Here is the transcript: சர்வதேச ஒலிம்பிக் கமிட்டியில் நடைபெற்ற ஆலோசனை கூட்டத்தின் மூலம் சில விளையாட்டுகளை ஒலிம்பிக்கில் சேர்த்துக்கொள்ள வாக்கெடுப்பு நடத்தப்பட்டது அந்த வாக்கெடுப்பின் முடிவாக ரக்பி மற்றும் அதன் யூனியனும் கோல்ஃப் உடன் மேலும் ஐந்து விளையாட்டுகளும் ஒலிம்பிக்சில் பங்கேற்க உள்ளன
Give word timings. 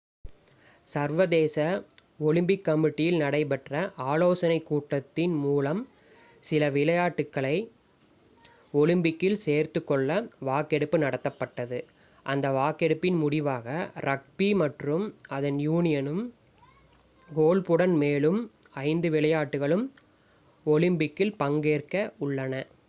சர்வதேச 0.87 1.55
ஒலிம்பிக் 2.19 2.63
கமிட்டியில் 2.63 3.17
நடைபெற்ற 3.17 3.73
ஆலோசனை 4.05 4.57
கூட்டத்தின் 4.61 5.35
மூலம் 5.37 5.81
சில 6.43 6.69
விளையாட்டுகளை 6.69 7.55
ஒலிம்பிக்கில் 8.73 9.41
சேர்த்துக்கொள்ள 9.41 10.09
வாக்கெடுப்பு 10.39 10.97
நடத்தப்பட்டது 10.97 11.79
அந்த 12.25 12.47
வாக்கெடுப்பின் 12.51 13.17
முடிவாக 13.17 13.67
ரக்பி 14.05 14.49
மற்றும் 14.55 15.05
அதன் 15.29 15.59
யூனியனும் 15.59 16.23
கோல்ஃப் 17.29 17.69
உடன் 17.69 17.95
மேலும் 17.95 18.39
ஐந்து 18.83 19.09
விளையாட்டுகளும் 19.09 19.85
ஒலிம்பிக்சில் 20.65 21.37
பங்கேற்க 21.37 21.95
உள்ளன 22.19 22.53